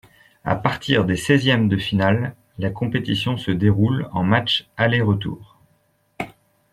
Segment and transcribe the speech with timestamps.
[0.43, 5.59] À partir des seizièmes de finale, la compétition se déroule en matchs aller-retour.